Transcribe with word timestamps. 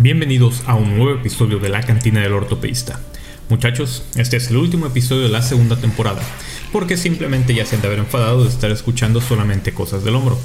Bienvenidos 0.00 0.62
a 0.66 0.76
un 0.76 0.96
nuevo 0.96 1.18
episodio 1.18 1.58
de 1.58 1.68
La 1.68 1.82
Cantina 1.82 2.20
del 2.20 2.32
Ortopeista. 2.32 3.00
Muchachos, 3.48 4.04
este 4.14 4.36
es 4.36 4.48
el 4.48 4.56
último 4.56 4.86
episodio 4.86 5.24
de 5.24 5.28
la 5.28 5.42
segunda 5.42 5.74
temporada, 5.74 6.22
porque 6.70 6.96
simplemente 6.96 7.52
ya 7.52 7.66
se 7.66 7.74
han 7.74 7.80
de 7.82 7.88
haber 7.88 7.98
enfadado 7.98 8.44
de 8.44 8.48
estar 8.48 8.70
escuchando 8.70 9.20
solamente 9.20 9.74
cosas 9.74 10.04
del 10.04 10.14
hombro. 10.14 10.38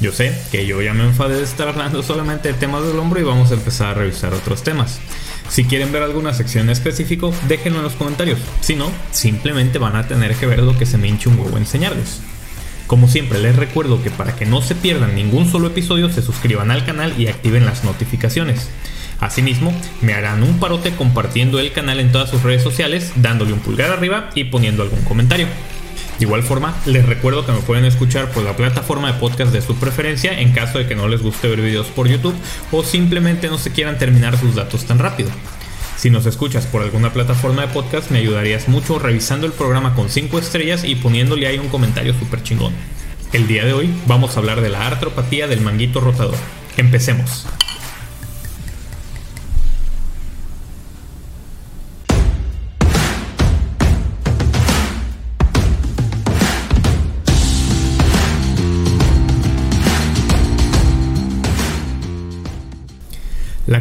Yo 0.00 0.12
sé 0.12 0.32
que 0.52 0.64
yo 0.64 0.80
ya 0.80 0.94
me 0.94 1.02
enfadé 1.02 1.38
de 1.38 1.42
estar 1.42 1.66
hablando 1.66 2.04
solamente 2.04 2.52
de 2.52 2.54
temas 2.54 2.86
del 2.86 3.00
hombro 3.00 3.18
y 3.18 3.24
vamos 3.24 3.50
a 3.50 3.54
empezar 3.54 3.88
a 3.88 3.94
revisar 3.94 4.32
otros 4.32 4.62
temas. 4.62 5.00
Si 5.48 5.64
quieren 5.64 5.90
ver 5.90 6.04
alguna 6.04 6.32
sección 6.32 6.66
en 6.66 6.70
específico, 6.70 7.34
déjenlo 7.48 7.80
en 7.80 7.86
los 7.86 7.94
comentarios. 7.94 8.38
Si 8.60 8.76
no, 8.76 8.92
simplemente 9.10 9.78
van 9.78 9.96
a 9.96 10.06
tener 10.06 10.36
que 10.36 10.46
ver 10.46 10.60
lo 10.60 10.78
que 10.78 10.86
se 10.86 10.98
me 10.98 11.08
hinche 11.08 11.28
un 11.28 11.40
huevo 11.40 11.58
enseñarles. 11.58 12.20
Como 12.86 13.08
siempre 13.08 13.40
les 13.40 13.56
recuerdo 13.56 14.04
que 14.04 14.10
para 14.10 14.36
que 14.36 14.46
no 14.46 14.62
se 14.62 14.76
pierdan 14.76 15.16
ningún 15.16 15.50
solo 15.50 15.66
episodio 15.66 16.10
se 16.10 16.22
suscriban 16.22 16.70
al 16.70 16.84
canal 16.84 17.12
y 17.20 17.26
activen 17.26 17.66
las 17.66 17.82
notificaciones. 17.82 18.68
Asimismo, 19.20 19.72
me 20.00 20.14
harán 20.14 20.42
un 20.42 20.58
parote 20.58 20.92
compartiendo 20.92 21.60
el 21.60 21.72
canal 21.72 22.00
en 22.00 22.10
todas 22.10 22.30
sus 22.30 22.42
redes 22.42 22.62
sociales, 22.62 23.12
dándole 23.16 23.52
un 23.52 23.60
pulgar 23.60 23.90
arriba 23.90 24.30
y 24.34 24.44
poniendo 24.44 24.82
algún 24.82 25.02
comentario. 25.02 25.46
De 26.18 26.26
igual 26.26 26.42
forma, 26.42 26.74
les 26.86 27.06
recuerdo 27.06 27.46
que 27.46 27.52
me 27.52 27.60
pueden 27.60 27.84
escuchar 27.84 28.30
por 28.30 28.42
la 28.42 28.56
plataforma 28.56 29.12
de 29.12 29.18
podcast 29.18 29.52
de 29.52 29.62
su 29.62 29.76
preferencia 29.76 30.38
en 30.38 30.52
caso 30.52 30.78
de 30.78 30.86
que 30.86 30.94
no 30.94 31.08
les 31.08 31.22
guste 31.22 31.48
ver 31.48 31.60
videos 31.60 31.86
por 31.88 32.08
YouTube 32.08 32.34
o 32.72 32.82
simplemente 32.82 33.48
no 33.48 33.58
se 33.58 33.72
quieran 33.72 33.98
terminar 33.98 34.38
sus 34.38 34.54
datos 34.54 34.84
tan 34.84 34.98
rápido. 34.98 35.30
Si 35.96 36.08
nos 36.08 36.24
escuchas 36.24 36.66
por 36.66 36.82
alguna 36.82 37.12
plataforma 37.12 37.62
de 37.62 37.68
podcast, 37.68 38.10
me 38.10 38.18
ayudarías 38.18 38.68
mucho 38.68 38.98
revisando 38.98 39.46
el 39.46 39.52
programa 39.52 39.94
con 39.94 40.08
5 40.08 40.38
estrellas 40.38 40.84
y 40.84 40.94
poniéndole 40.94 41.46
ahí 41.46 41.58
un 41.58 41.68
comentario 41.68 42.14
súper 42.18 42.42
chingón. 42.42 42.72
El 43.32 43.46
día 43.46 43.64
de 43.64 43.74
hoy 43.74 43.90
vamos 44.06 44.36
a 44.36 44.40
hablar 44.40 44.60
de 44.60 44.70
la 44.70 44.86
artropatía 44.86 45.46
del 45.46 45.60
manguito 45.60 46.00
rotador. 46.00 46.36
Empecemos. 46.76 47.46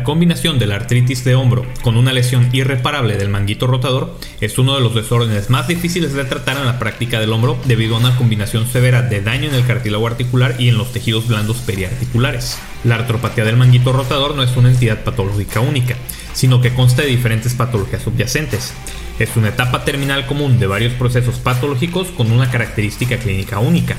Combinación 0.10 0.58
de 0.58 0.66
la 0.66 0.74
artritis 0.74 1.24
de 1.24 1.36
hombro 1.36 1.68
con 1.84 1.96
una 1.96 2.12
lesión 2.14 2.50
irreparable 2.52 3.16
del 3.16 3.30
manguito 3.30 3.68
rotador 3.68 4.18
es 4.42 4.58
uno 4.58 4.74
de 4.74 4.82
los 4.82 4.96
desórdenes 4.96 5.52
más 5.52 5.68
difíciles 5.68 6.14
de 6.14 6.26
tratar 6.26 6.58
en 6.58 6.66
la 6.66 6.80
práctica 6.80 7.20
del 7.20 7.32
hombro 7.32 7.60
debido 7.66 7.96
a 7.96 8.00
una 8.00 8.18
combinación 8.18 8.66
severa 8.66 9.04
de 9.04 9.22
daño 9.22 9.50
en 9.50 9.54
el 9.54 9.68
cartílago 9.68 10.08
articular 10.08 10.56
y 10.58 10.70
en 10.70 10.80
los 10.80 10.92
tejidos 10.94 11.28
blandos 11.28 11.58
periarticulares. 11.58 12.58
La 12.84 12.96
artropatía 12.96 13.46
del 13.46 13.58
manguito 13.58 13.94
rotador 13.94 14.34
no 14.34 14.42
es 14.42 14.58
una 14.58 14.72
entidad 14.72 15.04
patológica 15.04 15.60
única, 15.60 15.96
sino 16.34 16.60
que 16.60 16.74
consta 16.74 17.04
de 17.04 17.10
diferentes 17.10 17.54
patologías 17.54 18.02
subyacentes. 18.02 18.74
Es 19.20 19.36
una 19.36 19.50
etapa 19.50 19.86
terminal 19.86 20.26
común 20.26 20.60
de 20.60 20.66
varios 20.66 20.94
procesos 20.94 21.36
patológicos 21.36 22.08
con 22.08 22.32
una 22.32 22.50
característica 22.50 23.18
clínica 23.18 23.60
única, 23.60 23.96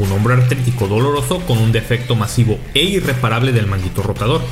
un 0.00 0.10
hombro 0.10 0.34
artrítico 0.34 0.88
doloroso 0.88 1.38
con 1.46 1.58
un 1.58 1.70
defecto 1.70 2.16
masivo 2.16 2.58
e 2.74 2.82
irreparable 2.82 3.52
del 3.52 3.68
manguito 3.68 4.02
rotador 4.02 4.42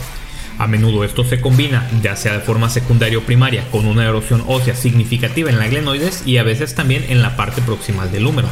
a 0.60 0.66
menudo 0.66 1.04
esto 1.04 1.24
se 1.24 1.40
combina, 1.40 1.88
ya 2.02 2.16
sea 2.16 2.34
de 2.34 2.40
forma 2.40 2.68
secundaria 2.68 3.16
o 3.16 3.22
primaria, 3.22 3.64
con 3.70 3.86
una 3.86 4.04
erosión 4.04 4.44
ósea 4.46 4.76
significativa 4.76 5.48
en 5.48 5.58
la 5.58 5.68
glenoides 5.68 6.22
y 6.26 6.36
a 6.36 6.42
veces 6.42 6.74
también 6.74 7.06
en 7.08 7.22
la 7.22 7.34
parte 7.34 7.62
proximal 7.62 8.12
del 8.12 8.26
húmero. 8.26 8.48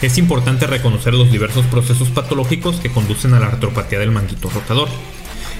Es 0.00 0.18
importante 0.18 0.68
reconocer 0.68 1.14
los 1.14 1.32
diversos 1.32 1.66
procesos 1.66 2.10
patológicos 2.10 2.76
que 2.76 2.92
conducen 2.92 3.34
a 3.34 3.40
la 3.40 3.48
artropatía 3.48 3.98
del 3.98 4.12
manguito 4.12 4.48
rotador. 4.48 4.88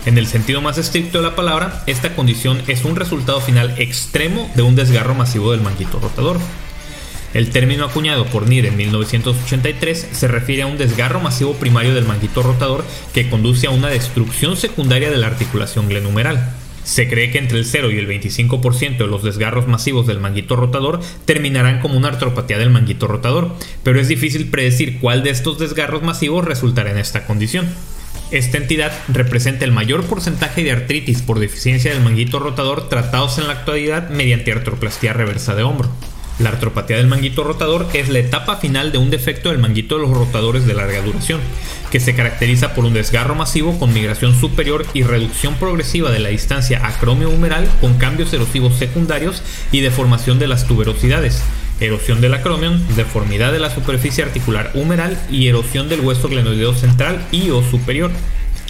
En 0.07 0.19
el 0.19 0.29
sentido 0.29 0.61
más 0.61 0.79
estricto 0.79 1.19
de 1.19 1.25
la 1.25 1.35
palabra, 1.35 1.83
esta 1.89 2.15
condición 2.15 2.63
es 2.69 2.85
un 2.85 2.95
resultado 2.95 3.41
final 3.41 3.75
extremo 3.79 4.49
de 4.55 4.63
un 4.63 4.77
desgarro 4.77 5.17
masivo 5.17 5.51
del 5.51 5.63
manguito 5.63 5.99
rotador, 5.99 6.39
el 7.35 7.51
término 7.51 7.85
acuñado 7.85 8.25
por 8.27 8.49
NIR 8.49 8.67
en 8.67 8.77
1983 8.77 10.09
se 10.13 10.29
refiere 10.29 10.63
a 10.63 10.67
un 10.67 10.79
desgarro 10.79 11.21
masivo 11.21 11.55
primario 11.55 11.95
del 11.95 12.07
manguito 12.07 12.43
rotador 12.43 12.85
que 13.13 13.29
conduce 13.29 13.67
a 13.67 13.71
una 13.71 13.89
destrucción 13.89 14.57
secundaria 14.57 15.11
de 15.11 15.19
la 15.19 15.27
articulación 15.27 15.89
glenumeral. 15.89 16.55
Se 16.85 17.07
cree 17.07 17.31
que 17.31 17.37
entre 17.37 17.59
el 17.59 17.67
0 17.67 17.91
y 17.91 17.99
el 17.99 18.09
25% 18.09 18.97
de 18.97 19.07
los 19.07 19.23
desgarros 19.23 19.69
masivos 19.69 20.07
del 20.07 20.21
manguito 20.21 20.57
rotador 20.57 21.01
terminarán 21.27 21.81
como 21.81 21.99
una 21.99 22.09
artropatía 22.09 22.57
del 22.57 22.71
manguito 22.71 23.07
rotador, 23.07 23.55
pero 23.83 24.01
es 24.01 24.09
difícil 24.09 24.49
predecir 24.49 24.99
cuál 24.99 25.23
de 25.23 25.29
estos 25.29 25.59
desgarros 25.59 26.03
masivos 26.03 26.47
resultará 26.47 26.91
en 26.91 26.97
esta 26.97 27.27
condición. 27.27 27.69
Esta 28.31 28.57
entidad 28.57 28.93
representa 29.09 29.67
el 29.67 29.73
mayor 29.73 30.05
porcentaje 30.05 30.65
de 30.65 30.73
artritis 30.73 31.21
por 31.21 31.41
deficiencia 31.41 31.93
del 31.93 32.03
manguito 32.03 32.39
rotador 32.39 32.89
tratados 32.89 33.37
en 33.37 33.49
la 33.49 33.53
actualidad 33.53 34.09
mediante 34.09 34.53
artroplastía 34.53 35.13
reversa 35.13 35.55
de 35.55 35.65
hombro. 35.65 35.91
La 36.39 36.51
artropatía 36.51 36.99
del 36.99 37.09
manguito 37.09 37.43
rotador 37.43 37.89
es 37.95 38.09
la 38.09 38.21
etapa 38.21 38.57
final 38.57 38.93
de 38.93 38.99
un 38.99 39.11
defecto 39.11 39.49
del 39.51 39.59
manguito 39.59 39.97
de 39.97 40.03
los 40.03 40.17
rotadores 40.17 40.67
de 40.67 40.75
larga 40.75 41.03
duración, 41.03 41.41
que 41.91 41.99
se 41.99 42.15
caracteriza 42.15 42.75
por 42.75 42.85
un 42.85 42.95
desgarro 42.95 43.35
masivo 43.35 43.77
con 43.77 43.93
migración 43.93 44.39
superior 44.39 44.87
y 44.95 45.03
reducción 45.03 45.57
progresiva 45.57 46.13
de 46.13 46.21
la 46.21 46.29
distancia 46.29 46.87
acromio-humeral 46.87 47.69
con 47.81 47.95
cambios 47.95 48.33
erosivos 48.33 48.77
secundarios 48.77 49.43
y 49.73 49.81
deformación 49.81 50.39
de 50.39 50.47
las 50.47 50.69
tuberosidades, 50.69 51.43
erosión 51.81 52.21
del 52.21 52.35
acromion, 52.35 52.87
deformidad 52.95 53.53
de 53.53 53.59
la 53.59 53.71
superficie 53.71 54.23
articular 54.23 54.71
humeral 54.75 55.19
y 55.31 55.49
erosión 55.49 55.89
del 55.89 56.01
hueso 56.01 56.29
glenoideo 56.29 56.73
central 56.73 57.21
y 57.33 57.51
o 57.51 57.63
superior. 57.63 58.13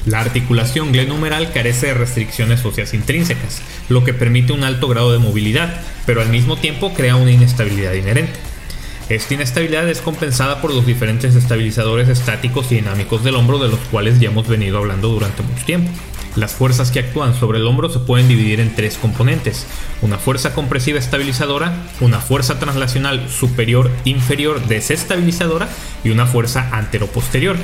La 0.07 0.21
articulación 0.21 0.93
glenumeral 0.93 1.53
carece 1.53 1.89
de 1.89 1.95
restricciones 1.95 2.65
óseas 2.65 2.95
intrínsecas, 2.95 3.61
lo 3.89 4.05
que 4.05 4.15
permite 4.15 4.53
un 4.53 4.65
alto 4.65 4.89
grado 4.89 5.13
de 5.13 5.19
movilidad, 5.19 5.81
pero 6.07 6.23
al 6.23 6.29
mismo 6.29 6.57
tiempo 6.57 6.95
crea 6.95 7.17
una 7.17 7.33
inestabilidad 7.33 7.93
inherente. 7.93 8.39
Esta 9.09 9.35
inestabilidad 9.35 9.89
es 9.89 10.03
compensada 10.03 10.61
por 10.61 10.73
los 10.73 10.87
diferentes 10.87 11.35
estabilizadores 11.35 12.09
estáticos 12.09 12.71
y 12.71 12.77
dinámicos 12.77 13.25
del 13.25 13.37
hombro 13.37 13.59
de 13.59 13.69
los 13.69 13.81
cuales 13.91 14.21
ya 14.21 14.29
hemos 14.29 14.47
venido 14.47 14.77
hablando 14.77 15.09
durante 15.09 15.43
mucho 15.43 15.65
tiempo. 15.65 15.91
Las 16.37 16.53
fuerzas 16.53 16.91
que 16.91 17.01
actúan 17.01 17.35
sobre 17.35 17.59
el 17.59 17.67
hombro 17.67 17.89
se 17.89 17.99
pueden 18.01 18.29
dividir 18.29 18.61
en 18.61 18.75
tres 18.75 18.99
componentes, 18.99 19.67
una 20.03 20.19
fuerza 20.19 20.55
compresiva 20.55 20.99
estabilizadora, 20.99 21.73
una 22.01 22.21
fuerza 22.21 22.59
translacional 22.59 23.29
superior-inferior 23.31 24.65
desestabilizadora 24.69 25.69
y 26.05 26.11
una 26.11 26.27
fuerza 26.27 26.69
antero-posterior. 26.71 27.57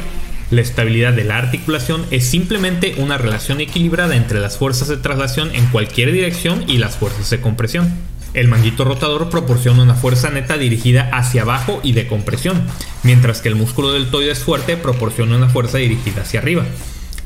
La 0.51 0.61
estabilidad 0.61 1.13
de 1.13 1.25
la 1.25 1.39
articulación 1.39 2.05
es 2.11 2.27
simplemente 2.27 2.95
una 2.99 3.19
relación 3.19 3.61
equilibrada 3.61 4.15
entre 4.15 4.41
las 4.41 4.59
fuerzas 4.59 4.89
de 4.89 4.99
traslación 4.99 5.55
en 5.55 5.67
cualquier 5.67 6.13
dirección 6.13 6.65
y 6.69 6.79
las 6.79 6.97
fuerzas 6.97 7.31
de 7.31 7.41
compresión. 7.41 7.93
El 8.35 8.49
manguito 8.49 8.85
rotador 8.85 9.31
proporciona 9.31 9.83
una 9.83 9.95
fuerza 9.95 10.29
neta 10.29 10.59
dirigida 10.59 11.09
hacia 11.13 11.43
abajo 11.43 11.81
y 11.83 11.93
de 11.93 12.09
compresión, 12.09 12.63
mientras 13.05 13.41
que 13.41 13.49
el 13.49 13.55
músculo 13.55 13.93
deltoides 13.93 14.41
fuerte 14.41 14.77
proporciona 14.77 15.37
una 15.37 15.49
fuerza 15.49 15.79
dirigida 15.79 16.23
hacia 16.23 16.41
arriba. 16.41 16.65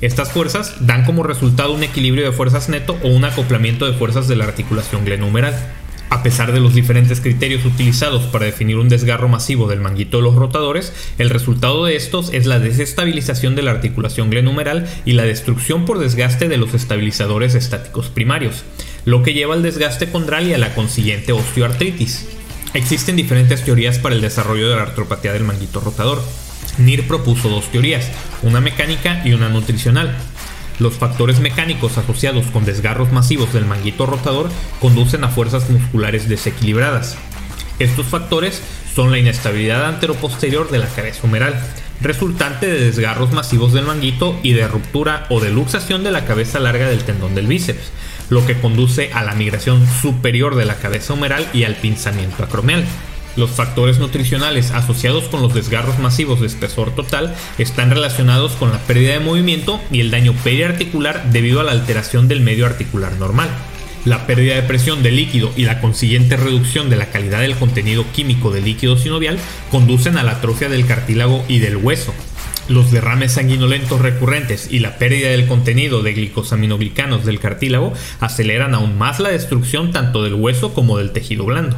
Estas 0.00 0.30
fuerzas 0.30 0.76
dan 0.80 1.04
como 1.04 1.24
resultado 1.24 1.72
un 1.72 1.82
equilibrio 1.82 2.24
de 2.24 2.32
fuerzas 2.32 2.68
neto 2.68 2.96
o 3.02 3.08
un 3.08 3.24
acoplamiento 3.24 3.84
de 3.84 3.94
fuerzas 3.94 4.28
de 4.28 4.36
la 4.36 4.44
articulación 4.44 5.04
glenumeral. 5.04 5.54
A 6.10 6.22
pesar 6.22 6.52
de 6.52 6.60
los 6.60 6.74
diferentes 6.74 7.20
criterios 7.20 7.64
utilizados 7.66 8.24
para 8.24 8.46
definir 8.46 8.78
un 8.78 8.88
desgarro 8.88 9.28
masivo 9.28 9.68
del 9.68 9.80
manguito 9.80 10.16
de 10.16 10.22
los 10.22 10.34
rotadores, 10.34 10.92
el 11.18 11.28
resultado 11.28 11.84
de 11.84 11.96
estos 11.96 12.32
es 12.32 12.46
la 12.46 12.58
desestabilización 12.58 13.54
de 13.54 13.62
la 13.62 13.72
articulación 13.72 14.30
glenumeral 14.30 14.88
y 15.04 15.12
la 15.12 15.24
destrucción 15.24 15.84
por 15.84 15.98
desgaste 15.98 16.48
de 16.48 16.56
los 16.56 16.72
estabilizadores 16.72 17.54
estáticos 17.54 18.08
primarios, 18.08 18.64
lo 19.04 19.22
que 19.22 19.34
lleva 19.34 19.54
al 19.54 19.62
desgaste 19.62 20.10
condral 20.10 20.48
y 20.48 20.54
a 20.54 20.58
la 20.58 20.74
consiguiente 20.74 21.32
osteoartritis. 21.32 22.26
Existen 22.72 23.16
diferentes 23.16 23.64
teorías 23.64 23.98
para 23.98 24.14
el 24.14 24.22
desarrollo 24.22 24.70
de 24.70 24.76
la 24.76 24.82
artropatía 24.82 25.32
del 25.32 25.44
manguito 25.44 25.80
rotador. 25.80 26.22
NIR 26.78 27.06
propuso 27.06 27.48
dos 27.48 27.70
teorías, 27.70 28.08
una 28.42 28.60
mecánica 28.60 29.22
y 29.24 29.32
una 29.32 29.48
nutricional. 29.48 30.16
Los 30.78 30.94
factores 30.94 31.40
mecánicos 31.40 31.98
asociados 31.98 32.46
con 32.46 32.64
desgarros 32.64 33.12
masivos 33.12 33.52
del 33.52 33.66
manguito 33.66 34.06
rotador 34.06 34.48
conducen 34.80 35.24
a 35.24 35.28
fuerzas 35.28 35.68
musculares 35.70 36.28
desequilibradas. 36.28 37.16
Estos 37.78 38.06
factores 38.06 38.62
son 38.94 39.10
la 39.10 39.18
inestabilidad 39.18 39.86
anteroposterior 39.86 40.70
de 40.70 40.78
la 40.78 40.86
cabeza 40.86 41.26
humeral, 41.26 41.60
resultante 42.00 42.66
de 42.66 42.84
desgarros 42.84 43.32
masivos 43.32 43.72
del 43.72 43.84
manguito 43.84 44.38
y 44.42 44.52
de 44.52 44.68
ruptura 44.68 45.26
o 45.30 45.40
de 45.40 45.50
luxación 45.50 46.04
de 46.04 46.12
la 46.12 46.24
cabeza 46.24 46.60
larga 46.60 46.88
del 46.88 47.04
tendón 47.04 47.34
del 47.34 47.46
bíceps, 47.46 47.92
lo 48.30 48.46
que 48.46 48.60
conduce 48.60 49.12
a 49.12 49.24
la 49.24 49.34
migración 49.34 49.86
superior 50.00 50.54
de 50.54 50.64
la 50.64 50.76
cabeza 50.76 51.14
humeral 51.14 51.48
y 51.52 51.64
al 51.64 51.76
pinzamiento 51.76 52.44
acromial. 52.44 52.84
Los 53.38 53.50
factores 53.50 54.00
nutricionales 54.00 54.72
asociados 54.72 55.28
con 55.28 55.42
los 55.42 55.54
desgarros 55.54 56.00
masivos 56.00 56.40
de 56.40 56.48
espesor 56.48 56.92
total 56.96 57.36
están 57.56 57.88
relacionados 57.88 58.56
con 58.56 58.72
la 58.72 58.78
pérdida 58.78 59.12
de 59.12 59.20
movimiento 59.20 59.80
y 59.92 60.00
el 60.00 60.10
daño 60.10 60.34
periarticular 60.42 61.30
debido 61.30 61.60
a 61.60 61.62
la 61.62 61.70
alteración 61.70 62.26
del 62.26 62.40
medio 62.40 62.66
articular 62.66 63.12
normal. 63.12 63.48
La 64.04 64.26
pérdida 64.26 64.56
de 64.56 64.62
presión 64.62 65.04
del 65.04 65.14
líquido 65.14 65.52
y 65.56 65.66
la 65.66 65.80
consiguiente 65.80 66.36
reducción 66.36 66.90
de 66.90 66.96
la 66.96 67.10
calidad 67.10 67.40
del 67.40 67.54
contenido 67.54 68.04
químico 68.12 68.50
del 68.50 68.64
líquido 68.64 68.96
sinovial 68.96 69.38
conducen 69.70 70.18
a 70.18 70.24
la 70.24 70.32
atrofia 70.32 70.68
del 70.68 70.84
cartílago 70.84 71.44
y 71.46 71.60
del 71.60 71.76
hueso. 71.76 72.12
Los 72.68 72.90
derrames 72.90 73.34
sanguinolentos 73.34 74.00
recurrentes 74.00 74.66
y 74.68 74.80
la 74.80 74.98
pérdida 74.98 75.28
del 75.28 75.46
contenido 75.46 76.02
de 76.02 76.12
glicosaminoglicanos 76.12 77.24
del 77.24 77.38
cartílago 77.38 77.92
aceleran 78.18 78.74
aún 78.74 78.98
más 78.98 79.20
la 79.20 79.28
destrucción 79.28 79.92
tanto 79.92 80.24
del 80.24 80.34
hueso 80.34 80.74
como 80.74 80.98
del 80.98 81.12
tejido 81.12 81.44
blando. 81.44 81.76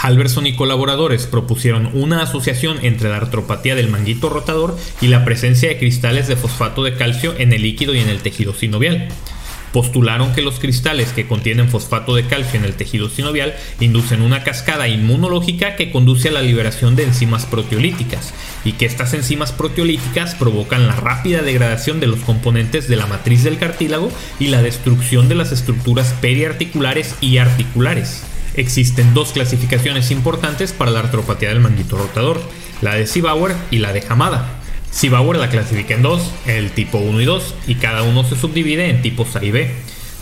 Halverson 0.00 0.46
y 0.46 0.54
colaboradores 0.54 1.26
propusieron 1.26 1.90
una 1.92 2.22
asociación 2.22 2.78
entre 2.82 3.08
la 3.08 3.16
artropatía 3.16 3.74
del 3.74 3.88
manguito 3.88 4.28
rotador 4.28 4.78
y 5.00 5.08
la 5.08 5.24
presencia 5.24 5.68
de 5.68 5.78
cristales 5.78 6.28
de 6.28 6.36
fosfato 6.36 6.84
de 6.84 6.94
calcio 6.94 7.34
en 7.36 7.52
el 7.52 7.62
líquido 7.62 7.94
y 7.94 7.98
en 7.98 8.08
el 8.08 8.22
tejido 8.22 8.54
sinovial 8.54 9.08
postularon 9.72 10.32
que 10.32 10.42
los 10.42 10.58
cristales 10.58 11.12
que 11.12 11.26
contienen 11.26 11.68
fosfato 11.68 12.14
de 12.14 12.24
calcio 12.24 12.58
en 12.58 12.64
el 12.64 12.74
tejido 12.74 13.08
sinovial 13.08 13.54
inducen 13.80 14.22
una 14.22 14.42
cascada 14.42 14.88
inmunológica 14.88 15.76
que 15.76 15.90
conduce 15.90 16.28
a 16.28 16.32
la 16.32 16.42
liberación 16.42 16.96
de 16.96 17.04
enzimas 17.04 17.46
proteolíticas 17.46 18.32
y 18.64 18.72
que 18.72 18.86
estas 18.86 19.14
enzimas 19.14 19.52
proteolíticas 19.52 20.34
provocan 20.34 20.86
la 20.86 20.96
rápida 20.96 21.42
degradación 21.42 22.00
de 22.00 22.06
los 22.06 22.20
componentes 22.20 22.88
de 22.88 22.96
la 22.96 23.06
matriz 23.06 23.44
del 23.44 23.58
cartílago 23.58 24.10
y 24.38 24.48
la 24.48 24.62
destrucción 24.62 25.28
de 25.28 25.34
las 25.34 25.52
estructuras 25.52 26.14
periarticulares 26.20 27.14
y 27.20 27.38
articulares. 27.38 28.24
Existen 28.58 29.14
dos 29.14 29.30
clasificaciones 29.30 30.10
importantes 30.10 30.72
para 30.72 30.90
la 30.90 30.98
artropatía 30.98 31.50
del 31.50 31.60
manguito 31.60 31.96
rotador, 31.96 32.40
la 32.82 32.96
de 32.96 33.06
Sibauer 33.06 33.54
y 33.70 33.78
la 33.78 33.92
de 33.92 34.02
Hamada. 34.08 34.58
Bauer 35.12 35.38
la 35.38 35.48
clasifica 35.48 35.94
en 35.94 36.02
dos, 36.02 36.32
el 36.44 36.72
tipo 36.72 36.98
1 36.98 37.20
y 37.20 37.24
2, 37.24 37.54
y 37.68 37.76
cada 37.76 38.02
uno 38.02 38.24
se 38.24 38.34
subdivide 38.34 38.90
en 38.90 39.00
tipos 39.00 39.36
A 39.36 39.44
y 39.44 39.52
B. 39.52 39.70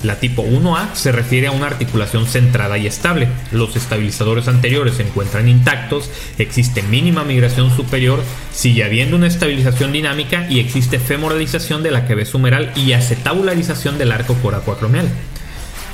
La 0.02 0.20
tipo 0.20 0.44
1A 0.44 0.92
se 0.92 1.12
refiere 1.12 1.46
a 1.46 1.52
una 1.52 1.68
articulación 1.68 2.26
centrada 2.26 2.76
y 2.76 2.86
estable. 2.86 3.28
Los 3.52 3.74
estabilizadores 3.74 4.48
anteriores 4.48 4.96
se 4.96 5.04
encuentran 5.04 5.48
intactos, 5.48 6.10
existe 6.36 6.82
mínima 6.82 7.24
migración 7.24 7.74
superior, 7.74 8.22
sigue 8.52 8.84
habiendo 8.84 9.16
una 9.16 9.28
estabilización 9.28 9.92
dinámica 9.92 10.46
y 10.50 10.60
existe 10.60 10.98
femoralización 10.98 11.82
de 11.82 11.90
la 11.90 12.06
cabeza 12.06 12.36
humeral 12.36 12.70
y 12.76 12.92
acetabularización 12.92 13.96
del 13.96 14.12
arco 14.12 14.34
coracoacromial. 14.34 15.08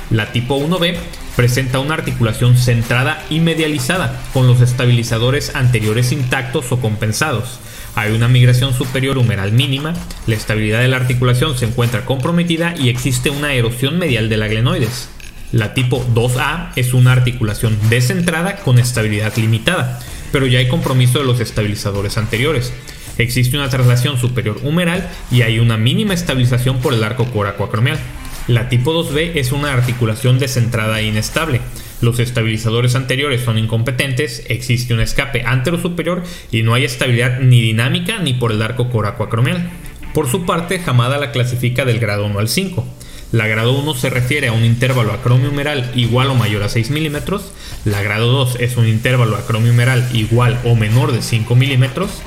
La 0.09 0.33
tipo 0.33 0.59
1B 0.59 0.97
presenta 1.35 1.79
una 1.79 1.95
articulación 1.95 2.57
centrada 2.57 3.23
y 3.29 3.39
medializada, 3.39 4.21
con 4.33 4.47
los 4.47 4.61
estabilizadores 4.61 5.55
anteriores 5.55 6.11
intactos 6.11 6.71
o 6.71 6.79
compensados. 6.79 7.59
Hay 7.95 8.11
una 8.13 8.27
migración 8.27 8.73
superior 8.73 9.17
humeral 9.17 9.51
mínima, 9.51 9.93
la 10.25 10.35
estabilidad 10.35 10.81
de 10.81 10.87
la 10.87 10.97
articulación 10.97 11.57
se 11.57 11.65
encuentra 11.65 12.05
comprometida 12.05 12.73
y 12.77 12.89
existe 12.89 13.29
una 13.29 13.53
erosión 13.53 13.99
medial 13.99 14.29
de 14.29 14.37
la 14.37 14.47
glenoides. 14.47 15.09
La 15.51 15.75
tipo 15.75 16.03
2A 16.15 16.71
es 16.75 16.95
una 16.95 17.11
articulación 17.11 17.77
descentrada 17.89 18.57
con 18.57 18.79
estabilidad 18.79 19.35
limitada, 19.37 19.99
pero 20.31 20.47
ya 20.47 20.57
hay 20.57 20.67
compromiso 20.67 21.19
de 21.19 21.25
los 21.25 21.39
estabilizadores 21.39 22.17
anteriores. 22.17 22.73
Existe 23.19 23.55
una 23.55 23.69
traslación 23.69 24.17
superior 24.17 24.59
humeral 24.63 25.07
y 25.29 25.43
hay 25.43 25.59
una 25.59 25.77
mínima 25.77 26.15
estabilización 26.15 26.79
por 26.79 26.93
el 26.93 27.03
arco 27.03 27.25
coracoacromial. 27.25 27.99
La 28.47 28.67
tipo 28.67 28.93
2B 28.93 29.31
es 29.35 29.53
una 29.53 29.71
articulación 29.71 30.37
descentrada 30.37 30.99
e 30.99 31.05
inestable. 31.05 31.61
Los 32.01 32.19
estabilizadores 32.19 32.93
anteriores 32.95 33.41
son 33.41 33.57
incompetentes, 33.57 34.43
existe 34.49 34.93
un 34.93 34.99
escape 34.99 35.43
antero-superior 35.45 36.23
y 36.51 36.61
no 36.63 36.73
hay 36.73 36.83
estabilidad 36.83 37.39
ni 37.39 37.61
dinámica 37.61 38.19
ni 38.19 38.33
por 38.33 38.51
el 38.51 38.61
arco 38.61 38.89
coracoacromial. 38.89 39.69
Por 40.13 40.29
su 40.29 40.45
parte, 40.45 40.81
Hamada 40.85 41.17
la 41.19 41.31
clasifica 41.31 41.85
del 41.85 41.99
grado 41.99 42.25
1 42.25 42.37
al 42.37 42.49
5. 42.49 42.85
La 43.31 43.47
grado 43.47 43.71
1 43.79 43.95
se 43.95 44.09
refiere 44.09 44.49
a 44.49 44.51
un 44.51 44.65
intervalo 44.65 45.13
acromio-humeral 45.13 45.91
igual 45.95 46.29
o 46.29 46.35
mayor 46.35 46.63
a 46.63 46.69
6 46.69 46.89
milímetros. 46.89 47.53
La 47.85 48.03
grado 48.03 48.29
2 48.29 48.57
es 48.59 48.75
un 48.75 48.87
intervalo 48.89 49.37
acromio-humeral 49.37 50.05
igual 50.13 50.59
o 50.65 50.75
menor 50.75 51.13
de 51.13 51.21
5 51.21 51.55
milímetros. 51.55 52.21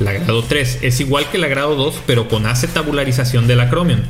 La 0.00 0.12
grado 0.12 0.42
3 0.42 0.80
es 0.82 1.00
igual 1.00 1.30
que 1.30 1.38
la 1.38 1.46
grado 1.46 1.76
2 1.76 2.02
pero 2.06 2.28
con 2.28 2.46
acetabularización 2.46 3.46
del 3.46 3.60
acromion. 3.60 4.02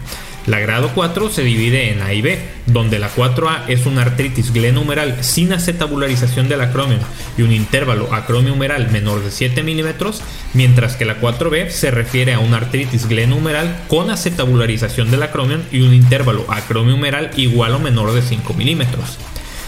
La 0.50 0.58
grado 0.58 0.90
4 0.96 1.30
se 1.30 1.44
divide 1.44 1.92
en 1.92 2.02
A 2.02 2.12
y 2.12 2.22
B, 2.22 2.36
donde 2.66 2.98
la 2.98 3.08
4A 3.08 3.66
es 3.68 3.86
una 3.86 4.02
artritis 4.02 4.52
glenumeral 4.52 5.22
sin 5.22 5.52
acetabularización 5.52 6.48
del 6.48 6.60
acromion 6.60 6.98
y 7.38 7.42
un 7.42 7.52
intervalo 7.52 8.12
acromio-humeral 8.12 8.90
menor 8.90 9.22
de 9.22 9.30
7 9.30 9.62
milímetros, 9.62 10.22
mientras 10.52 10.96
que 10.96 11.04
la 11.04 11.20
4B 11.20 11.70
se 11.70 11.92
refiere 11.92 12.34
a 12.34 12.40
una 12.40 12.56
artritis 12.56 13.06
glenumeral 13.06 13.84
con 13.86 14.10
acetabularización 14.10 15.12
del 15.12 15.22
acromion 15.22 15.62
y 15.70 15.82
un 15.82 15.94
intervalo 15.94 16.44
acromio-humeral 16.48 17.30
igual 17.36 17.76
o 17.76 17.78
menor 17.78 18.12
de 18.12 18.22
5 18.22 18.52
milímetros. 18.54 19.18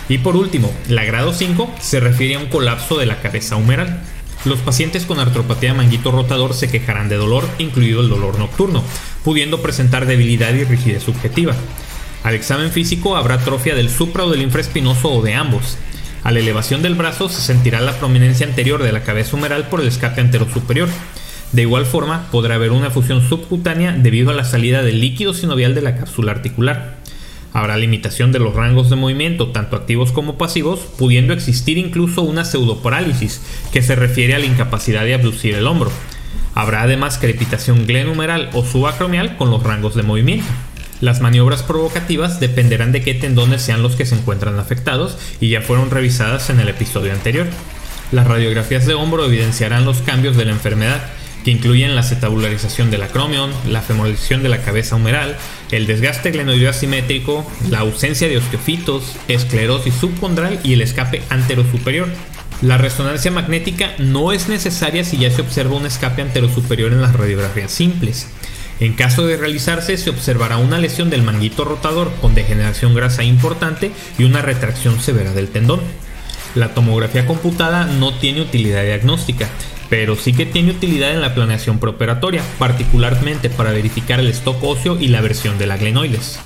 Y 0.08 0.18
por 0.18 0.34
último, 0.34 0.74
la 0.88 1.04
grado 1.04 1.32
5 1.32 1.76
se 1.78 2.00
refiere 2.00 2.34
a 2.34 2.40
un 2.40 2.46
colapso 2.46 2.98
de 2.98 3.06
la 3.06 3.20
cabeza 3.20 3.54
humeral. 3.54 4.00
Los 4.44 4.58
pacientes 4.58 5.06
con 5.06 5.20
artropatía 5.20 5.72
manguito 5.72 6.10
rotador 6.10 6.54
se 6.54 6.68
quejarán 6.68 7.08
de 7.08 7.16
dolor, 7.16 7.48
incluido 7.58 8.00
el 8.00 8.08
dolor 8.08 8.38
nocturno, 8.40 8.82
pudiendo 9.24 9.62
presentar 9.62 10.06
debilidad 10.06 10.52
y 10.52 10.64
rigidez 10.64 11.04
subjetiva. 11.04 11.54
Al 12.24 12.34
examen 12.34 12.72
físico 12.72 13.16
habrá 13.16 13.36
atrofia 13.36 13.76
del 13.76 13.88
supra 13.88 14.24
o 14.24 14.30
del 14.30 14.42
infraespinoso 14.42 15.10
o 15.12 15.22
de 15.22 15.34
ambos. 15.34 15.76
A 16.24 16.32
la 16.32 16.40
elevación 16.40 16.82
del 16.82 16.96
brazo 16.96 17.28
se 17.28 17.40
sentirá 17.40 17.80
la 17.80 17.98
prominencia 17.98 18.46
anterior 18.46 18.82
de 18.82 18.92
la 18.92 19.04
cabeza 19.04 19.36
humeral 19.36 19.68
por 19.68 19.80
el 19.80 19.88
escape 19.88 20.20
antero 20.20 20.48
superior. 20.52 20.88
De 21.52 21.62
igual 21.62 21.86
forma, 21.86 22.28
podrá 22.32 22.56
haber 22.56 22.72
una 22.72 22.90
fusión 22.90 23.28
subcutánea 23.28 23.92
debido 23.92 24.30
a 24.30 24.34
la 24.34 24.44
salida 24.44 24.82
del 24.82 25.00
líquido 25.00 25.34
sinovial 25.34 25.74
de 25.74 25.82
la 25.82 25.96
cápsula 25.96 26.32
articular. 26.32 27.01
Habrá 27.52 27.76
limitación 27.76 28.32
de 28.32 28.38
los 28.38 28.54
rangos 28.54 28.88
de 28.88 28.96
movimiento, 28.96 29.48
tanto 29.48 29.76
activos 29.76 30.12
como 30.12 30.38
pasivos, 30.38 30.80
pudiendo 30.98 31.34
existir 31.34 31.76
incluso 31.76 32.22
una 32.22 32.44
pseudoparálisis, 32.44 33.42
que 33.72 33.82
se 33.82 33.94
refiere 33.94 34.34
a 34.34 34.38
la 34.38 34.46
incapacidad 34.46 35.04
de 35.04 35.14
abducir 35.14 35.54
el 35.54 35.66
hombro. 35.66 35.90
Habrá 36.54 36.82
además 36.82 37.18
crepitación 37.18 37.86
glenumeral 37.86 38.50
o 38.54 38.64
subacromial 38.64 39.36
con 39.36 39.50
los 39.50 39.62
rangos 39.62 39.94
de 39.94 40.02
movimiento. 40.02 40.46
Las 41.00 41.20
maniobras 41.20 41.62
provocativas 41.62 42.40
dependerán 42.40 42.92
de 42.92 43.02
qué 43.02 43.14
tendones 43.14 43.60
sean 43.60 43.82
los 43.82 43.96
que 43.96 44.06
se 44.06 44.14
encuentran 44.14 44.58
afectados 44.58 45.18
y 45.40 45.48
ya 45.48 45.60
fueron 45.60 45.90
revisadas 45.90 46.48
en 46.48 46.60
el 46.60 46.68
episodio 46.68 47.12
anterior. 47.12 47.46
Las 48.12 48.26
radiografías 48.26 48.86
de 48.86 48.94
hombro 48.94 49.24
evidenciarán 49.24 49.84
los 49.84 50.02
cambios 50.02 50.36
de 50.36 50.44
la 50.44 50.52
enfermedad, 50.52 51.02
que 51.44 51.50
incluyen 51.50 51.94
la 51.94 52.02
cetabularización 52.02 52.90
del 52.90 53.02
acromion, 53.02 53.50
la 53.68 53.82
femoralización 53.82 54.42
de 54.42 54.48
la 54.48 54.62
cabeza 54.62 54.96
humeral, 54.96 55.36
el 55.70 55.86
desgaste 55.86 56.30
glenoideo 56.30 56.70
asimétrico, 56.70 57.50
la 57.70 57.80
ausencia 57.80 58.28
de 58.28 58.38
osteofitos, 58.38 59.16
esclerosis 59.28 59.94
subcondral 59.94 60.60
y 60.62 60.74
el 60.74 60.82
escape 60.82 61.22
anterosuperior. 61.28 62.08
La 62.60 62.78
resonancia 62.78 63.30
magnética 63.30 63.92
no 63.98 64.32
es 64.32 64.48
necesaria 64.48 65.04
si 65.04 65.18
ya 65.18 65.30
se 65.30 65.42
observa 65.42 65.76
un 65.76 65.86
escape 65.86 66.22
anterosuperior 66.22 66.92
en 66.92 67.02
las 67.02 67.14
radiografías 67.14 67.72
simples. 67.72 68.28
En 68.78 68.94
caso 68.94 69.26
de 69.26 69.36
realizarse, 69.36 69.96
se 69.96 70.10
observará 70.10 70.58
una 70.58 70.78
lesión 70.78 71.10
del 71.10 71.22
manguito 71.22 71.64
rotador 71.64 72.12
con 72.20 72.34
degeneración 72.34 72.94
grasa 72.94 73.22
importante 73.24 73.92
y 74.18 74.24
una 74.24 74.42
retracción 74.42 75.00
severa 75.00 75.32
del 75.32 75.48
tendón. 75.48 75.80
La 76.54 76.74
tomografía 76.74 77.26
computada 77.26 77.86
no 77.86 78.14
tiene 78.14 78.42
utilidad 78.42 78.82
diagnóstica, 78.82 79.48
pero 79.92 80.16
sí 80.16 80.32
que 80.32 80.46
tiene 80.46 80.70
utilidad 80.70 81.12
en 81.12 81.20
la 81.20 81.34
planeación 81.34 81.78
preoperatoria, 81.78 82.42
particularmente 82.58 83.50
para 83.50 83.72
verificar 83.72 84.20
el 84.20 84.28
stock 84.28 84.56
óseo 84.64 84.98
y 84.98 85.08
la 85.08 85.20
versión 85.20 85.58
de 85.58 85.66
la 85.66 85.76
glenoides. 85.76 86.38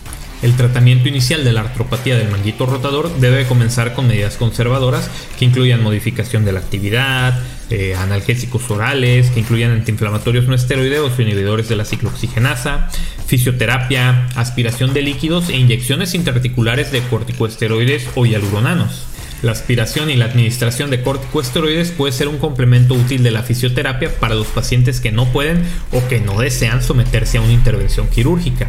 El 0.43 0.57
tratamiento 0.57 1.09
inicial 1.09 1.45
de 1.45 1.53
la 1.53 1.61
artropatía 1.61 2.17
del 2.17 2.29
manguito 2.29 2.67
rotador 2.67 3.09
debe 3.21 3.47
comenzar 3.47 3.95
con 3.95 4.09
medidas 4.09 4.37
conservadoras 4.37 5.09
que 5.39 5.45
incluyan 5.45 5.81
modificación 5.81 6.45
de 6.45 6.51
la 6.51 6.59
actividad, 6.59 7.41
eh, 7.71 7.95
analgésicos 7.95 8.69
orales, 8.69 9.31
que 9.31 9.39
incluyan 9.39 9.71
antiinflamatorios 9.71 10.49
no 10.49 10.57
esteroideos 10.57 11.17
o 11.17 11.23
inhibidores 11.23 11.69
de 11.69 11.77
la 11.77 11.85
ciclooxigenasa, 11.85 12.91
fisioterapia, 13.29 14.27
aspiración 14.35 14.93
de 14.93 15.03
líquidos 15.03 15.51
e 15.51 15.57
inyecciones 15.57 16.15
interarticulares 16.17 16.91
de 16.91 17.01
corticoesteroides 17.03 18.09
o 18.17 18.27
hialuronanos. 18.27 19.06
La 19.43 19.53
aspiración 19.53 20.11
y 20.11 20.17
la 20.17 20.25
administración 20.25 20.91
de 20.91 21.03
corticosteroides 21.03 21.91
puede 21.91 22.13
ser 22.13 22.29
un 22.29 22.39
complemento 22.39 22.95
útil 22.95 23.23
de 23.23 23.31
la 23.31 23.43
fisioterapia 23.43 24.11
para 24.19 24.35
los 24.35 24.47
pacientes 24.47 25.01
que 25.01 25.13
no 25.13 25.27
pueden 25.27 25.63
o 25.93 26.07
que 26.09 26.21
no 26.21 26.41
desean 26.41 26.83
someterse 26.83 27.39
a 27.39 27.43
una 27.43 27.53
intervención 27.53 28.09
quirúrgica. 28.09 28.69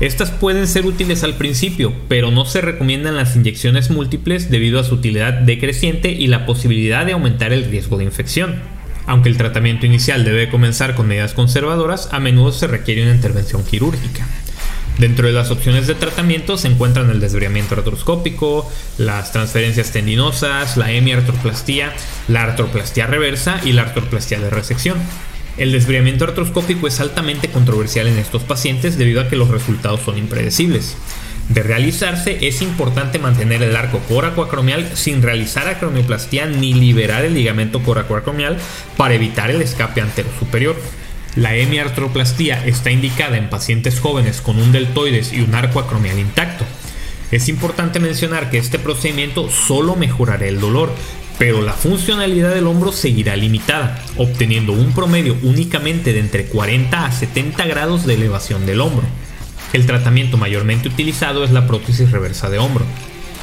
Estas 0.00 0.32
pueden 0.32 0.66
ser 0.66 0.86
útiles 0.86 1.22
al 1.22 1.36
principio, 1.36 1.94
pero 2.08 2.32
no 2.32 2.44
se 2.44 2.60
recomiendan 2.60 3.16
las 3.16 3.36
inyecciones 3.36 3.90
múltiples 3.90 4.50
debido 4.50 4.80
a 4.80 4.84
su 4.84 4.96
utilidad 4.96 5.34
decreciente 5.34 6.10
y 6.10 6.26
la 6.26 6.46
posibilidad 6.46 7.06
de 7.06 7.12
aumentar 7.12 7.52
el 7.52 7.64
riesgo 7.64 7.96
de 7.96 8.04
infección. 8.04 8.56
Aunque 9.06 9.28
el 9.28 9.36
tratamiento 9.36 9.86
inicial 9.86 10.24
debe 10.24 10.50
comenzar 10.50 10.96
con 10.96 11.06
medidas 11.06 11.34
conservadoras, 11.34 12.08
a 12.10 12.18
menudo 12.18 12.50
se 12.50 12.66
requiere 12.66 13.02
una 13.02 13.14
intervención 13.14 13.64
quirúrgica. 13.64 14.26
Dentro 14.98 15.26
de 15.26 15.32
las 15.32 15.50
opciones 15.50 15.88
de 15.88 15.96
tratamiento 15.96 16.56
se 16.56 16.68
encuentran 16.68 17.10
el 17.10 17.18
desbriamiento 17.18 17.74
artroscópico, 17.74 18.70
las 18.96 19.32
transferencias 19.32 19.90
tendinosas, 19.90 20.76
la 20.76 20.92
hemiartroplastía, 20.92 21.92
la 22.28 22.44
artroplastía 22.44 23.06
reversa 23.06 23.60
y 23.64 23.72
la 23.72 23.82
artroplastía 23.82 24.38
de 24.38 24.50
resección. 24.50 24.98
El 25.56 25.72
desbriamiento 25.72 26.24
artroscópico 26.24 26.86
es 26.86 27.00
altamente 27.00 27.48
controversial 27.48 28.06
en 28.06 28.18
estos 28.18 28.42
pacientes 28.42 28.96
debido 28.96 29.20
a 29.20 29.28
que 29.28 29.36
los 29.36 29.48
resultados 29.48 30.00
son 30.00 30.16
impredecibles. 30.16 30.96
De 31.48 31.62
realizarse 31.62 32.46
es 32.46 32.62
importante 32.62 33.18
mantener 33.18 33.62
el 33.62 33.76
arco 33.76 33.98
coracoacromial 34.08 34.96
sin 34.96 35.22
realizar 35.22 35.68
acromioplastia 35.68 36.46
ni 36.46 36.72
liberar 36.72 37.24
el 37.24 37.34
ligamento 37.34 37.82
coracoacromial 37.82 38.56
para 38.96 39.14
evitar 39.14 39.50
el 39.50 39.60
escape 39.60 40.00
antero 40.00 40.28
superior. 40.38 40.76
La 41.36 41.56
hemiartroplastía 41.56 42.64
está 42.64 42.92
indicada 42.92 43.36
en 43.36 43.50
pacientes 43.50 43.98
jóvenes 43.98 44.40
con 44.40 44.56
un 44.58 44.70
deltoides 44.70 45.32
y 45.32 45.40
un 45.40 45.54
arco 45.54 45.80
acromial 45.80 46.18
intacto. 46.18 46.64
Es 47.32 47.48
importante 47.48 47.98
mencionar 47.98 48.50
que 48.50 48.58
este 48.58 48.78
procedimiento 48.78 49.50
solo 49.50 49.96
mejorará 49.96 50.46
el 50.46 50.60
dolor, 50.60 50.92
pero 51.36 51.60
la 51.60 51.72
funcionalidad 51.72 52.54
del 52.54 52.68
hombro 52.68 52.92
seguirá 52.92 53.34
limitada, 53.34 54.00
obteniendo 54.16 54.72
un 54.72 54.92
promedio 54.92 55.36
únicamente 55.42 56.12
de 56.12 56.20
entre 56.20 56.44
40 56.46 57.04
a 57.04 57.10
70 57.10 57.64
grados 57.66 58.06
de 58.06 58.14
elevación 58.14 58.64
del 58.64 58.80
hombro. 58.80 59.04
El 59.72 59.86
tratamiento 59.86 60.36
mayormente 60.36 60.86
utilizado 60.86 61.42
es 61.42 61.50
la 61.50 61.66
prótesis 61.66 62.12
reversa 62.12 62.48
de 62.48 62.58
hombro. 62.58 62.84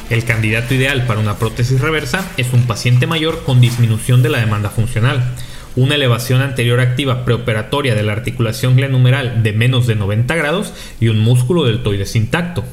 El 0.08 0.24
candidato 0.24 0.72
ideal 0.72 1.04
para 1.06 1.20
una 1.20 1.36
prótesis 1.36 1.78
reversa 1.78 2.26
es 2.38 2.54
un 2.54 2.62
paciente 2.62 3.06
mayor 3.06 3.44
con 3.44 3.60
disminución 3.60 4.22
de 4.22 4.30
la 4.30 4.38
demanda 4.38 4.70
funcional, 4.70 5.34
una 5.76 5.94
elevación 5.94 6.42
anterior 6.42 6.80
activa 6.80 7.24
preoperatoria 7.24 7.94
de 7.94 8.02
la 8.02 8.12
articulación 8.12 8.76
glenumeral 8.76 9.42
de 9.42 9.52
menos 9.52 9.86
de 9.86 9.94
90 9.94 10.34
grados 10.34 10.72
y 11.00 11.08
un 11.08 11.20
músculo 11.20 11.64
deltoides 11.64 12.16
intacto. 12.16 12.64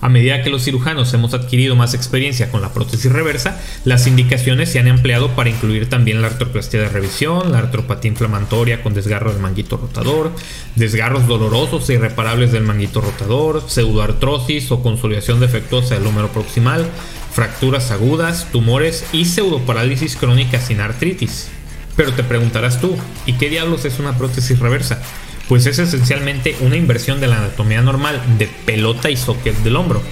A 0.00 0.08
medida 0.08 0.42
que 0.42 0.50
los 0.50 0.62
cirujanos 0.62 1.12
hemos 1.12 1.34
adquirido 1.34 1.74
más 1.74 1.92
experiencia 1.92 2.52
con 2.52 2.62
la 2.62 2.72
prótesis 2.72 3.10
reversa, 3.10 3.60
las 3.84 4.06
indicaciones 4.06 4.70
se 4.70 4.78
han 4.78 4.86
empleado 4.86 5.30
para 5.34 5.50
incluir 5.50 5.88
también 5.88 6.22
la 6.22 6.28
artroplastia 6.28 6.80
de 6.80 6.88
revisión, 6.88 7.50
la 7.50 7.58
artropatía 7.58 8.12
inflamatoria 8.12 8.80
con 8.82 8.94
desgarro 8.94 9.32
del 9.32 9.42
manguito 9.42 9.76
rotador, 9.76 10.30
desgarros 10.76 11.26
dolorosos 11.26 11.90
e 11.90 11.94
irreparables 11.94 12.52
del 12.52 12.62
manguito 12.62 13.00
rotador, 13.00 13.68
pseudoartrosis 13.68 14.70
o 14.70 14.82
consolidación 14.82 15.40
defectuosa 15.40 15.96
del 15.96 16.06
húmero 16.06 16.28
proximal, 16.28 16.86
fracturas 17.32 17.90
agudas, 17.90 18.46
tumores 18.52 19.04
y 19.12 19.24
pseudoparálisis 19.24 20.14
crónica 20.14 20.60
sin 20.60 20.80
artritis. 20.80 21.50
Pero 21.98 22.14
te 22.14 22.22
preguntarás 22.24 22.80
tú, 22.80 22.96
¿y 23.26 23.34
qué 23.34 23.50
diablos 23.50 23.84
es 23.84 23.98
una 23.98 24.16
prótesis 24.16 24.58
reversa? 24.58 25.02
pues 25.48 25.66
es 25.66 25.78
esencialmente 25.78 26.56
una 26.60 26.76
inversión 26.76 27.20
de 27.20 27.26
la 27.26 27.38
anatomía 27.38 27.80
normal 27.80 28.20
de 28.38 28.48
pelota 28.66 29.10
y 29.10 29.16
socket 29.16 29.56
del 29.58 29.76
hombro. 29.76 30.02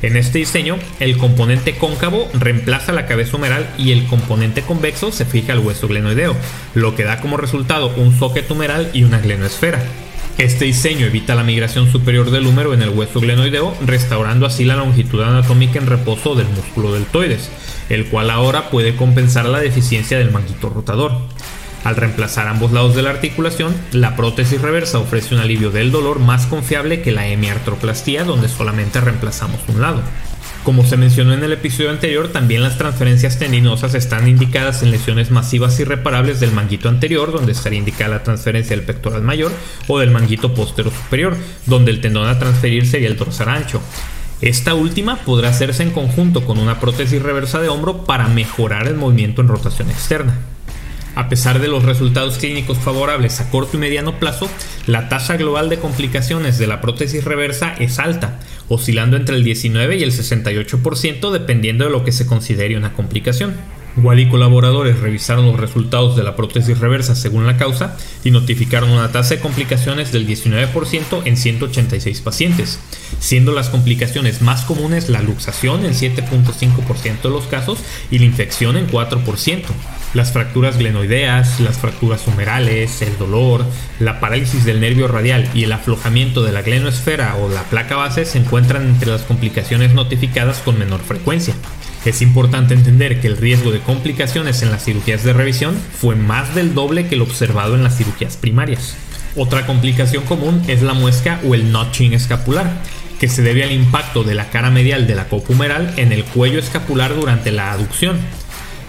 En 0.00 0.16
este 0.16 0.38
diseño, 0.38 0.78
el 1.00 1.18
componente 1.18 1.76
cóncavo 1.76 2.28
reemplaza 2.32 2.92
la 2.92 3.06
cabeza 3.06 3.36
humeral 3.36 3.68
y 3.76 3.92
el 3.92 4.06
componente 4.06 4.62
convexo 4.62 5.12
se 5.12 5.24
fija 5.24 5.52
al 5.52 5.58
hueso 5.58 5.88
glenoideo, 5.88 6.36
lo 6.74 6.94
que 6.94 7.04
da 7.04 7.20
como 7.20 7.36
resultado 7.36 7.92
un 7.96 8.16
socket 8.18 8.50
humeral 8.50 8.90
y 8.94 9.04
una 9.04 9.18
glenoesfera. 9.18 9.82
Este 10.38 10.66
diseño 10.66 11.06
evita 11.06 11.34
la 11.34 11.42
migración 11.42 11.90
superior 11.90 12.30
del 12.30 12.46
húmero 12.46 12.72
en 12.72 12.80
el 12.80 12.90
hueso 12.90 13.18
glenoideo, 13.18 13.74
restaurando 13.84 14.46
así 14.46 14.64
la 14.64 14.76
longitud 14.76 15.20
anatómica 15.20 15.80
en 15.80 15.88
reposo 15.88 16.36
del 16.36 16.46
músculo 16.46 16.92
deltoides, 16.92 17.50
el 17.88 18.06
cual 18.06 18.30
ahora 18.30 18.70
puede 18.70 18.94
compensar 18.94 19.46
la 19.46 19.58
deficiencia 19.58 20.16
del 20.16 20.30
manguito 20.30 20.70
rotador. 20.70 21.10
Al 21.82 21.96
reemplazar 21.96 22.46
ambos 22.46 22.70
lados 22.70 22.94
de 22.94 23.02
la 23.02 23.10
articulación, 23.10 23.74
la 23.90 24.14
prótesis 24.14 24.62
reversa 24.62 25.00
ofrece 25.00 25.34
un 25.34 25.40
alivio 25.40 25.72
del 25.72 25.90
dolor 25.90 26.20
más 26.20 26.46
confiable 26.46 27.02
que 27.02 27.10
la 27.10 27.26
hemiartroplastía 27.26 28.22
donde 28.22 28.48
solamente 28.48 29.00
reemplazamos 29.00 29.58
un 29.66 29.80
lado. 29.80 30.02
Como 30.64 30.84
se 30.84 30.96
mencionó 30.96 31.32
en 31.32 31.42
el 31.42 31.52
episodio 31.52 31.90
anterior, 31.90 32.28
también 32.28 32.62
las 32.62 32.76
transferencias 32.76 33.38
tendinosas 33.38 33.94
están 33.94 34.28
indicadas 34.28 34.82
en 34.82 34.90
lesiones 34.90 35.30
masivas 35.30 35.78
irreparables 35.80 36.40
del 36.40 36.52
manguito 36.52 36.88
anterior, 36.88 37.32
donde 37.32 37.52
estaría 37.52 37.78
indicada 37.78 38.16
la 38.16 38.22
transferencia 38.22 38.76
del 38.76 38.84
pectoral 38.84 39.22
mayor, 39.22 39.52
o 39.86 39.98
del 39.98 40.10
manguito 40.10 40.54
postero 40.54 40.90
superior, 40.90 41.36
donde 41.66 41.90
el 41.90 42.00
tendón 42.00 42.28
a 42.28 42.38
transferir 42.38 42.86
sería 42.86 43.08
el 43.08 43.16
dorsal 43.16 43.48
ancho. 43.48 43.80
Esta 44.40 44.74
última 44.74 45.16
podrá 45.16 45.48
hacerse 45.48 45.82
en 45.82 45.90
conjunto 45.90 46.44
con 46.44 46.58
una 46.58 46.78
prótesis 46.78 47.22
reversa 47.22 47.60
de 47.60 47.68
hombro 47.68 48.04
para 48.04 48.28
mejorar 48.28 48.86
el 48.86 48.94
movimiento 48.94 49.40
en 49.40 49.48
rotación 49.48 49.90
externa. 49.90 50.38
A 51.18 51.28
pesar 51.28 51.58
de 51.58 51.66
los 51.66 51.82
resultados 51.82 52.38
clínicos 52.38 52.78
favorables 52.78 53.40
a 53.40 53.50
corto 53.50 53.76
y 53.76 53.80
mediano 53.80 54.20
plazo, 54.20 54.48
la 54.86 55.08
tasa 55.08 55.36
global 55.36 55.68
de 55.68 55.80
complicaciones 55.80 56.58
de 56.58 56.68
la 56.68 56.80
prótesis 56.80 57.24
reversa 57.24 57.74
es 57.80 57.98
alta, 57.98 58.38
oscilando 58.68 59.16
entre 59.16 59.34
el 59.34 59.42
19 59.42 59.96
y 59.96 60.04
el 60.04 60.12
68% 60.12 61.32
dependiendo 61.32 61.86
de 61.86 61.90
lo 61.90 62.04
que 62.04 62.12
se 62.12 62.24
considere 62.24 62.76
una 62.76 62.92
complicación. 62.92 63.56
Wall 64.02 64.20
y 64.20 64.28
colaboradores 64.28 65.00
revisaron 65.00 65.46
los 65.46 65.58
resultados 65.58 66.16
de 66.16 66.22
la 66.22 66.36
prótesis 66.36 66.78
reversa 66.78 67.14
según 67.14 67.46
la 67.46 67.56
causa 67.56 67.96
y 68.24 68.30
notificaron 68.30 68.90
una 68.90 69.12
tasa 69.12 69.34
de 69.34 69.40
complicaciones 69.40 70.12
del 70.12 70.26
19% 70.26 71.22
en 71.24 71.36
186 71.36 72.20
pacientes, 72.20 72.78
siendo 73.20 73.52
las 73.52 73.68
complicaciones 73.68 74.42
más 74.42 74.64
comunes 74.64 75.08
la 75.08 75.22
luxación 75.22 75.84
en 75.84 75.92
7.5% 75.92 77.22
de 77.22 77.30
los 77.30 77.46
casos 77.46 77.78
y 78.10 78.18
la 78.18 78.24
infección 78.24 78.76
en 78.76 78.88
4%. 78.88 79.64
Las 80.14 80.32
fracturas 80.32 80.78
glenoideas, 80.78 81.60
las 81.60 81.76
fracturas 81.76 82.26
humerales, 82.26 83.02
el 83.02 83.18
dolor, 83.18 83.66
la 84.00 84.20
parálisis 84.20 84.64
del 84.64 84.80
nervio 84.80 85.06
radial 85.06 85.50
y 85.54 85.64
el 85.64 85.72
aflojamiento 85.72 86.42
de 86.42 86.52
la 86.52 86.62
glenoesfera 86.62 87.36
o 87.36 87.48
la 87.50 87.64
placa 87.64 87.96
base 87.96 88.24
se 88.24 88.38
encuentran 88.38 88.86
entre 88.86 89.10
las 89.10 89.22
complicaciones 89.22 89.92
notificadas 89.92 90.60
con 90.60 90.78
menor 90.78 91.00
frecuencia. 91.00 91.54
Es 92.08 92.22
importante 92.22 92.72
entender 92.72 93.20
que 93.20 93.26
el 93.26 93.36
riesgo 93.36 93.70
de 93.70 93.80
complicaciones 93.80 94.62
en 94.62 94.70
las 94.70 94.82
cirugías 94.82 95.24
de 95.24 95.34
revisión 95.34 95.76
fue 95.76 96.16
más 96.16 96.54
del 96.54 96.74
doble 96.74 97.06
que 97.06 97.16
el 97.16 97.20
observado 97.20 97.74
en 97.74 97.82
las 97.82 97.98
cirugías 97.98 98.38
primarias. 98.38 98.96
Otra 99.36 99.66
complicación 99.66 100.24
común 100.24 100.62
es 100.68 100.80
la 100.80 100.94
muesca 100.94 101.38
o 101.44 101.54
el 101.54 101.70
notching 101.70 102.14
escapular, 102.14 102.80
que 103.20 103.28
se 103.28 103.42
debe 103.42 103.62
al 103.62 103.72
impacto 103.72 104.24
de 104.24 104.34
la 104.34 104.48
cara 104.48 104.70
medial 104.70 105.06
de 105.06 105.16
la 105.16 105.28
copa 105.28 105.52
humeral 105.52 105.92
en 105.98 106.12
el 106.12 106.24
cuello 106.24 106.58
escapular 106.58 107.14
durante 107.14 107.52
la 107.52 107.72
aducción. 107.72 108.16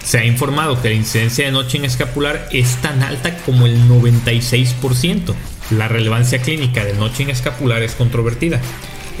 Se 0.02 0.18
ha 0.18 0.24
informado 0.24 0.80
que 0.80 0.88
la 0.88 0.94
incidencia 0.94 1.44
de 1.44 1.52
notching 1.52 1.84
escapular 1.84 2.48
es 2.52 2.76
tan 2.76 3.02
alta 3.02 3.36
como 3.44 3.66
el 3.66 3.86
96%. 3.86 5.34
La 5.72 5.88
relevancia 5.88 6.40
clínica 6.40 6.86
del 6.86 6.98
notching 6.98 7.28
escapular 7.28 7.82
es 7.82 7.92
controvertida. 7.92 8.62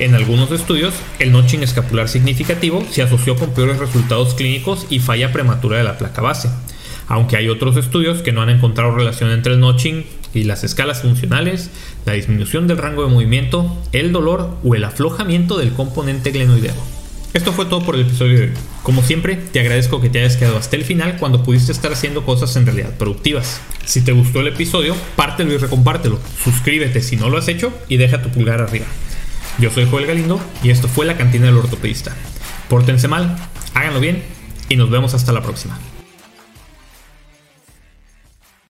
En 0.00 0.14
algunos 0.14 0.50
estudios, 0.50 0.94
el 1.18 1.30
notching 1.30 1.62
escapular 1.62 2.08
significativo 2.08 2.82
se 2.90 3.02
asoció 3.02 3.36
con 3.36 3.50
peores 3.50 3.78
resultados 3.78 4.32
clínicos 4.32 4.86
y 4.88 4.98
falla 4.98 5.30
prematura 5.30 5.76
de 5.76 5.84
la 5.84 5.98
placa 5.98 6.22
base, 6.22 6.48
aunque 7.06 7.36
hay 7.36 7.50
otros 7.50 7.76
estudios 7.76 8.22
que 8.22 8.32
no 8.32 8.40
han 8.40 8.48
encontrado 8.48 8.96
relación 8.96 9.30
entre 9.30 9.52
el 9.52 9.60
notching 9.60 10.06
y 10.32 10.44
las 10.44 10.64
escalas 10.64 11.02
funcionales, 11.02 11.68
la 12.06 12.14
disminución 12.14 12.66
del 12.66 12.78
rango 12.78 13.02
de 13.04 13.10
movimiento, 13.10 13.76
el 13.92 14.10
dolor 14.10 14.56
o 14.64 14.74
el 14.74 14.84
aflojamiento 14.84 15.58
del 15.58 15.74
componente 15.74 16.30
glenoideo. 16.30 16.72
Esto 17.34 17.52
fue 17.52 17.66
todo 17.66 17.84
por 17.84 17.94
el 17.94 18.00
episodio 18.00 18.38
de 18.38 18.44
hoy. 18.44 18.52
Como 18.82 19.02
siempre, 19.02 19.36
te 19.36 19.60
agradezco 19.60 20.00
que 20.00 20.08
te 20.08 20.20
hayas 20.20 20.38
quedado 20.38 20.56
hasta 20.56 20.76
el 20.76 20.84
final 20.84 21.18
cuando 21.18 21.42
pudiste 21.42 21.72
estar 21.72 21.92
haciendo 21.92 22.24
cosas 22.24 22.56
en 22.56 22.64
realidad 22.64 22.96
productivas. 22.96 23.60
Si 23.84 24.00
te 24.00 24.12
gustó 24.12 24.40
el 24.40 24.48
episodio, 24.48 24.96
pártelo 25.14 25.52
y 25.52 25.58
recompártelo. 25.58 26.18
Suscríbete 26.42 27.02
si 27.02 27.16
no 27.16 27.28
lo 27.28 27.36
has 27.36 27.48
hecho 27.48 27.70
y 27.86 27.98
deja 27.98 28.22
tu 28.22 28.30
pulgar 28.30 28.62
arriba. 28.62 28.86
Yo 29.58 29.70
soy 29.70 29.86
Joel 29.90 30.06
Galindo 30.06 30.40
y 30.62 30.70
esto 30.70 30.88
fue 30.88 31.06
La 31.06 31.16
Cantina 31.16 31.46
del 31.46 31.56
Ortopedista. 31.56 32.16
Pórtense 32.68 33.08
mal, 33.08 33.36
háganlo 33.74 34.00
bien 34.00 34.22
y 34.68 34.76
nos 34.76 34.90
vemos 34.90 35.14
hasta 35.14 35.32
la 35.32 35.42
próxima. 35.42 35.78